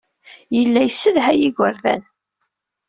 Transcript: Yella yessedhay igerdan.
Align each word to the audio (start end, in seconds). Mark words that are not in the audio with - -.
Yella 0.57 0.81
yessedhay 0.83 1.39
igerdan. 1.47 2.01